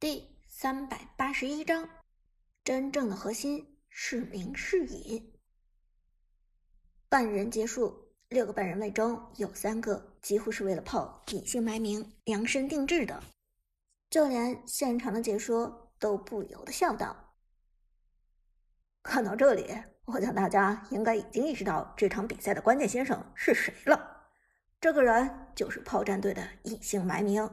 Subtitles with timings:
[0.00, 1.88] 第三百八十一章，
[2.62, 5.32] 真正的核心是明是隐。
[7.08, 13.20] 半人结束，六个半人位中有三个几乎是为了炮隐姓埋名量身定制的，
[14.08, 17.34] 就连现场的解说都不由得笑道
[19.02, 19.66] ：“看到这里，
[20.04, 24.28] 我想大家应该已经意识到这场比赛的关键先生是谁了。
[24.80, 27.50] 这个人就是炮战队的隐姓埋名。”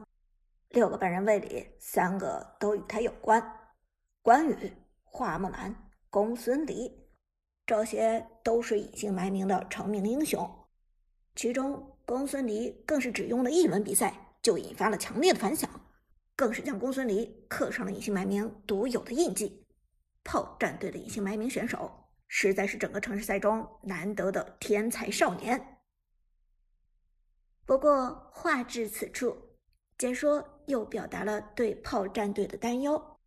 [0.70, 3.42] 六个半人位里，三个都与他有关：
[4.20, 4.72] 关羽、
[5.04, 6.92] 花木兰、公孙离，
[7.64, 10.48] 这些都是隐姓埋名的成名英雄。
[11.34, 15.70] 其中，公孙离更是只用了一轮比赛，就引发了强烈的反响，
[16.34, 19.64] 更是将公孙离刻上了隐姓埋名独有的印记。
[20.24, 25.78] 炮战队的隐姓埋名选手，实在是整个城市赛中难得的天才少年。
[27.64, 29.45] 不过，话至此处。
[29.98, 33.18] 解说又表达了对炮战队的担忧，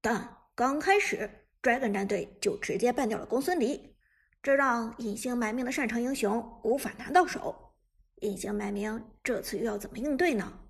[0.00, 3.96] 但刚开始，Dragon 战队就直接办掉了公孙离，
[4.42, 7.74] 这让隐姓埋名的擅长英雄无法拿到手。
[8.20, 10.60] 隐姓埋名这次又要怎么应对呢？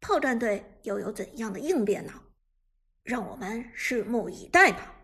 [0.00, 2.12] 炮战队又有怎样的应变呢？
[3.02, 4.94] 让我们拭目以待吧。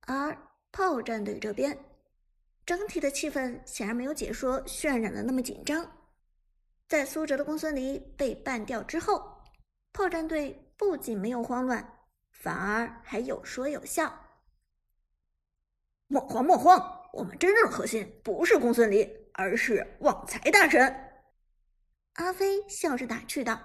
[0.00, 0.36] 而
[0.70, 1.78] 炮战队这边，
[2.66, 5.97] 整体的气氛显然没有解说渲染的那么紧张。
[6.88, 9.42] 在苏哲的公孙离被办掉之后，
[9.92, 11.86] 炮战队不仅没有慌乱，
[12.30, 14.10] 反而还有说有笑。
[16.06, 20.82] 莫慌莫慌，我们真正的核心不是公孙离，而是旺财大神。
[22.14, 23.60] 阿飞笑着打趣道。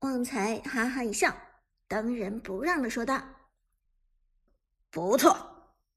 [0.00, 1.34] 旺财哈哈一笑，
[1.88, 3.22] 当仁不让的说道
[4.92, 5.34] ：“不错，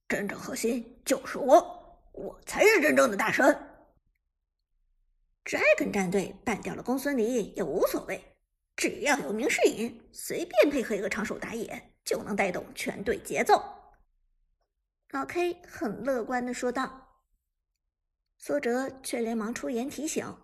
[0.08, 3.54] 真正核心就是我，我才是真正的大神。”
[5.48, 8.22] Dragon 战队办掉了公孙离也无所谓，
[8.76, 13.64] 只要有明世隐，随便配合一个长手打野，就能带动全队节奏。
[15.12, 17.24] 老 K 很乐观的说道。
[18.38, 20.38] 苏哲却连忙出言提醒：“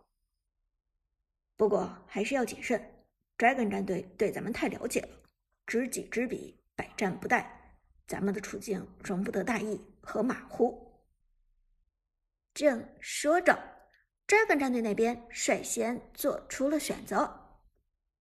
[1.58, 3.06] 不过还是要谨慎
[3.38, 5.10] ，Dragon 战队对咱们太了解了，
[5.68, 7.46] 知己知彼，百战不殆，
[8.08, 11.04] 咱们的处境容不得大意和马虎。”
[12.56, 13.73] 正说着。
[14.34, 17.32] Dragon 战队那边率先做出了选择，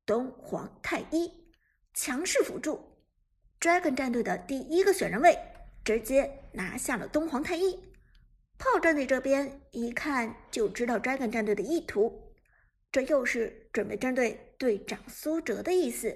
[0.04, 1.32] 东皇太一
[1.94, 2.78] 强势辅助。
[3.58, 5.34] Dragon 战队的第一个选人位
[5.82, 7.80] 直接拿下了东皇太一。
[8.58, 12.34] 炮战队这边一看就知道 Dragon 战队的意图，
[12.90, 16.14] 这又是准备针对队长苏哲的意思。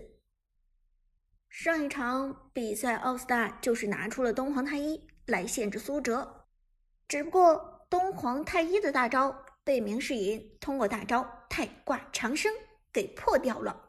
[1.49, 6.45] 上一场比赛，All Star 就是拿出了东皇太一来限制苏哲，
[7.09, 9.46] 只不过东皇太一的大招。
[9.67, 12.55] 被明世隐通过大招太挂长生
[12.93, 13.89] 给破掉了，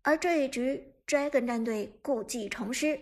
[0.00, 2.98] 而这一局 Dragon 战队故技重施，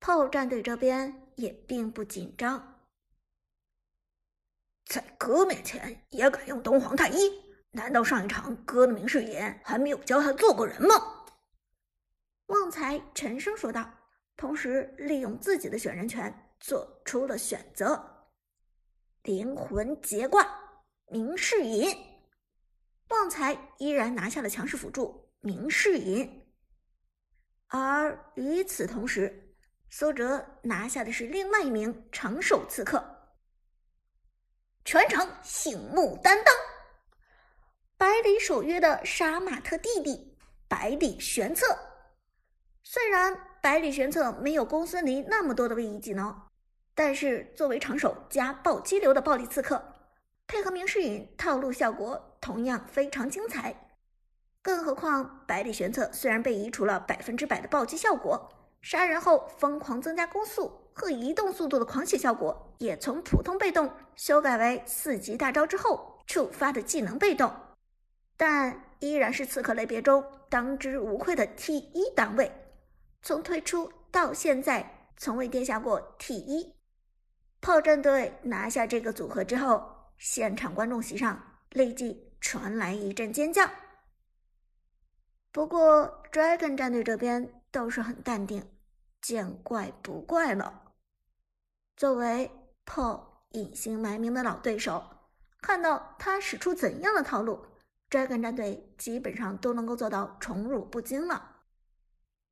[0.00, 2.80] 炮战队这边也并不紧张，
[4.86, 7.16] 在哥面前也敢用东皇太一？
[7.70, 11.24] 难道上一场哥的明世隐还没有教他做过人吗？
[12.46, 13.88] 旺财沉声说道，
[14.36, 18.26] 同时利用自己的选人权做出了选择，
[19.22, 20.65] 灵魂结挂。
[21.08, 21.96] 明世隐，
[23.10, 26.44] 旺财依然拿下了强势辅助明世隐，
[27.68, 29.54] 而与此同时，
[29.88, 33.02] 苏哲拿下的是另外一名长手刺客。
[34.84, 36.52] 全场醒目担当，
[37.96, 40.36] 百里守约的杀马特弟弟
[40.66, 41.66] 百里玄策。
[42.82, 46.36] 虽然百里玄策没有公孙离那么多的位移技能，
[46.96, 49.92] 但是作为长手加暴击流的暴力刺客。
[50.48, 53.74] 配合明世隐套路效果同样非常精彩，
[54.62, 58.48] 更何况百里玄策虽然被移除了百分之百的暴击效果，
[58.80, 67.52] 杀人后疯狂增加攻速和移动速度的狂血效果也从普通被动修改为四级大招之后触发的技能被动，
[68.36, 72.52] 但依然是刺客类别中当之无愧的 T 一档位，
[73.22, 76.72] 从推出到现在从未跌下过 T 一。
[77.60, 79.95] 炮战队拿下这个组合之后。
[80.18, 83.68] 现场观众席上立即传来一阵尖叫。
[85.52, 88.62] 不过，Dragon 战队这边倒是很淡定，
[89.22, 90.92] 见怪不怪了。
[91.96, 92.50] 作为
[92.84, 95.02] Paul 隐姓埋名的老对手，
[95.62, 97.66] 看到他使出怎样的套路
[98.10, 101.62] ，Dragon 战队基本上都能够做到宠辱不惊了。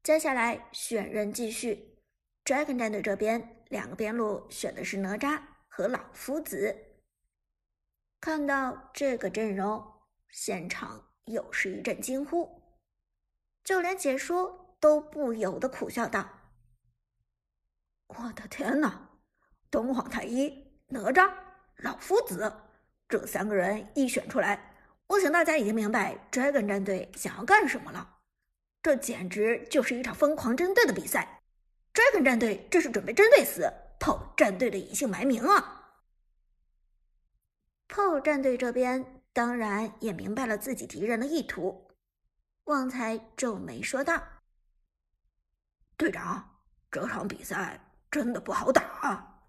[0.03, 1.99] 接下来选人继续
[2.45, 6.94] ，Dragon 战队这边两个边路选的是哪吒和老夫子。
[8.25, 9.85] 看到这个阵容，
[10.31, 12.59] 现场又是一阵惊呼。
[13.63, 16.27] 就连解说都不由得苦笑道
[18.09, 19.11] ：“我的天哪！
[19.71, 21.31] 东皇太一、哪吒、
[21.77, 22.51] 老夫子
[23.07, 24.75] 这三个人一选出来，
[25.09, 28.21] 我想大家已经明白 Dragon 战队想要干什么了。
[28.83, 31.43] 这简直就是一场疯狂针对的比赛。
[31.93, 33.71] Dragon 战队这是准备针对死
[34.01, 35.84] 炮战队的隐姓埋名啊！
[37.95, 41.93] 炮战队这边当然也明白了自己敌人的意图。
[42.65, 44.21] 旺财皱眉说道
[45.97, 46.59] ：“队长，
[46.91, 47.81] 这场比赛
[48.11, 49.47] 真的不好打。”。”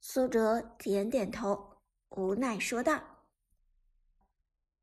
[0.00, 2.98] 苏哲点点头，无奈说道：“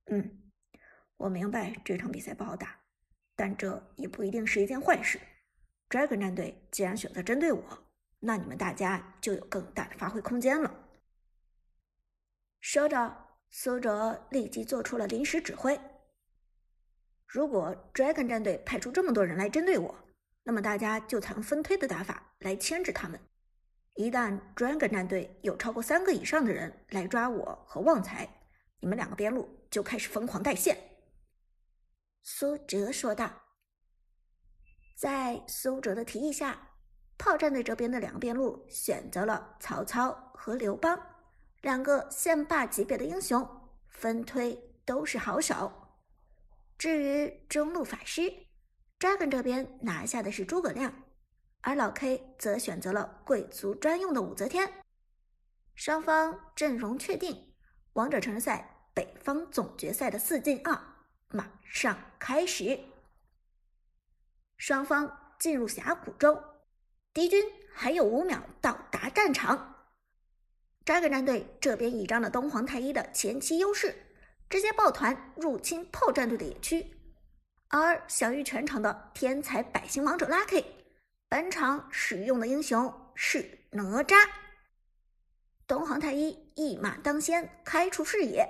[0.05, 0.51] 嗯，
[1.17, 2.79] 我明白这场比赛不好打，
[3.35, 5.19] 但这也不一定是一件坏事。
[5.89, 7.83] Dragon 战队既然选择针对我，
[8.19, 10.81] 那你们大家就有更大的发挥空间了。”
[12.63, 13.13] 说着，
[13.49, 15.77] 苏哲立即做出了临时指挥。
[17.27, 19.93] 如果 Dragon 战队派出这么多人来针对我，
[20.43, 23.19] 那么大家就采用分推的打法来牵制他们。
[23.95, 28.47] 一旦 Dragon 战队有超过三个以上的人来抓我和旺财，
[28.79, 30.77] 你们两个边路就开始疯狂带线。”
[32.23, 33.41] 苏哲说道。
[34.97, 36.69] 在苏哲的提议下，
[37.17, 40.97] 炮战队这边的两个边路选择了曹操和刘邦，
[41.63, 43.49] 两个线霸级别的英雄，
[43.87, 45.71] 分推都是好手。
[46.77, 48.21] 至于中路法师
[48.99, 50.93] ，Dragon 这边拿下的是诸葛亮，
[51.61, 54.73] 而老 K 则选择了贵族专用的武则天。
[55.73, 57.53] 双方阵容确定，
[57.93, 60.77] 王者城市赛北方总决赛的四进二
[61.29, 62.77] 马上开始。
[64.57, 66.43] 双方进入峡谷中，
[67.13, 67.41] 敌军
[67.73, 69.72] 还有五秒到达战场。
[70.85, 73.95] Dragon 战队这边倚仗了东皇太一的前期优势。
[74.49, 76.85] 直接抱团入侵炮战队的野区，
[77.69, 80.63] 而享誉全场的天才百星王者 Lucky，
[81.27, 84.29] 本场使用的英雄是哪吒。
[85.65, 88.47] 东皇太一一马当先，开出视野，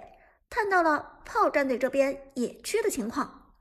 [0.49, 3.53] 看到了炮战队这边野区的情况，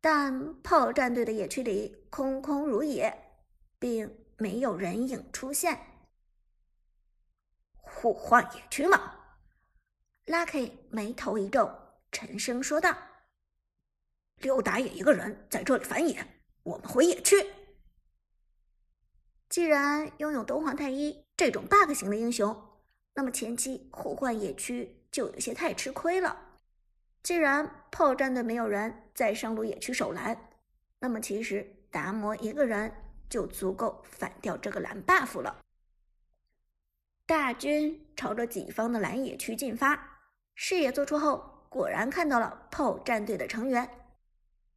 [0.00, 3.16] 但炮战队的野区里空空如也，
[3.78, 5.78] 并没有人影出现。
[7.98, 9.14] 互换野区吗
[10.26, 11.74] ？Lucky 眉头一皱，
[12.12, 12.94] 沉声说道
[14.36, 17.54] ：“刘打野一个人在这里反野，我们回野区。
[19.48, 22.54] 既然拥有东皇太一这种 bug 型的英雄，
[23.14, 26.36] 那么前期互换野区就有些太吃亏了。
[27.22, 30.50] 既然炮战队没有人在上路野区守蓝，
[30.98, 32.92] 那么其实达摩一个人
[33.30, 35.62] 就足够反掉这个蓝 buff 了。
[37.26, 40.20] 大军朝着己方的蓝野区进发。”
[40.58, 43.90] 视野做出后，果然看到了炮战队的成员，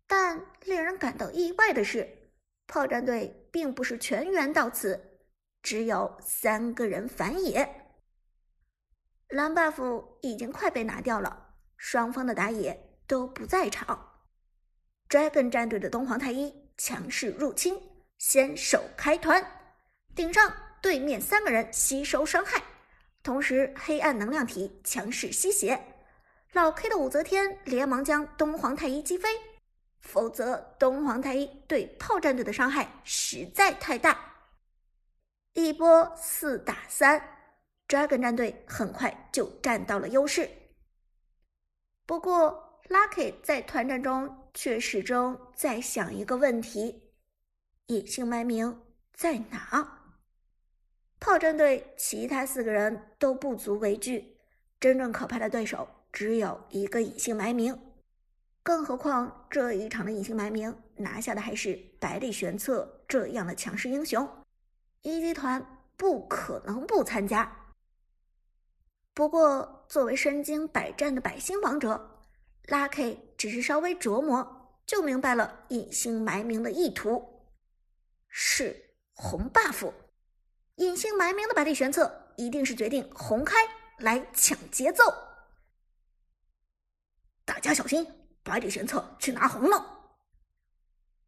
[0.06, 2.32] 但令人感到意外的是，
[2.68, 5.22] 炮战队并不是全员到此，
[5.62, 7.86] 只有三个人反野。
[9.30, 14.24] 蓝 buff 已经快被拿掉了，双方的打野都不在场。
[15.08, 17.80] Dragon 战队的东皇太一强势入侵，
[18.18, 19.44] 先手开团，
[20.14, 22.62] 顶上对面三个人吸收伤害。
[23.22, 25.80] 同时，黑暗能量体强势吸血，
[26.54, 29.30] 老 K 的武则天连忙将东皇太一击飞，
[30.00, 34.18] 否则东皇太一对炮战队的伤害实在太大。
[35.54, 37.22] 一波四打三
[37.88, 40.50] ，Dragon 战队很快就占到了优势。
[42.06, 47.12] 不过，Lucky 在团战中却始终在想一个问题：
[47.88, 48.82] 隐姓埋名
[49.14, 49.99] 在哪？
[51.20, 54.38] 炮战队其他四个人都不足为惧，
[54.80, 57.78] 真正可怕的对手只有一个隐姓埋名。
[58.64, 64.28] 更何况这一场的隐姓埋名拿下的还是百里玄策这样的强势英雄，
[65.02, 65.66] 一级团
[65.98, 67.74] 不可能不参加。
[69.14, 72.22] 不过，作为身经百战的百星王者
[72.68, 77.44] ，Lucky 只是稍微琢磨就明白了隐姓埋名的意图，
[78.30, 79.92] 是红 buff。
[80.80, 83.58] 隐姓埋名的百里玄策一定是决定红开
[83.98, 85.04] 来抢节奏，
[87.44, 88.08] 大家小心，
[88.44, 90.10] 百里玄策去拿红了。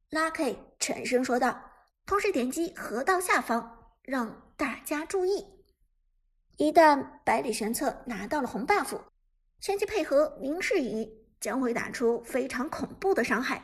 [0.09, 1.61] Lucky 沉声说道，
[2.05, 5.45] 同时点击河道下方，让大家注意。
[6.55, 9.01] 一旦百里玄策拿到了红 buff，
[9.59, 11.05] 前期配合明世隐
[11.41, 13.61] 将会打出非常恐怖的伤害，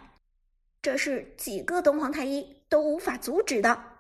[0.82, 3.97] 这是几个东皇太一都无法阻止的。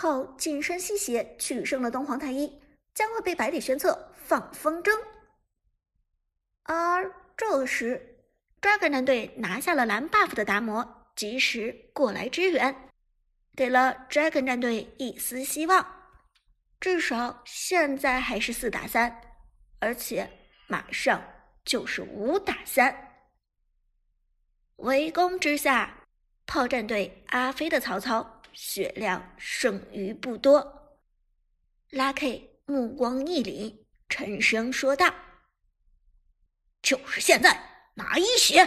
[0.00, 2.62] 靠近身吸血取胜的东皇太一
[2.94, 4.96] 将会被百里玄策放风筝，
[6.62, 8.20] 而这时
[8.60, 12.90] Dragon 战队拿下了蓝 buff 的达摩及时过来支援，
[13.56, 15.84] 给了 Dragon 战队一丝希望。
[16.78, 19.20] 至少现在还是四打三，
[19.80, 20.30] 而且
[20.68, 21.20] 马上
[21.64, 23.16] 就是五打三。
[24.76, 26.04] 围攻之下，
[26.46, 30.98] 炮战队阿飞的曹操血量剩余不多。
[31.90, 35.14] 拉 K 目光一凛，沉声说道
[36.82, 38.58] ：“就是现在，拿一血！”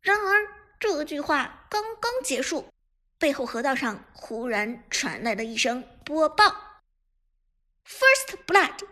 [0.00, 2.72] 然而这句话刚刚结束，
[3.18, 6.44] 背后河道上忽然传来了一声播报
[7.84, 8.86] ：“First Blood，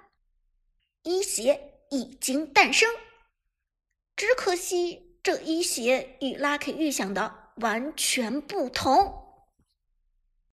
[1.03, 2.91] 一血已经诞生。”
[4.17, 5.03] 只可惜。
[5.25, 9.24] 这一血与拉 K 预想的完全不同。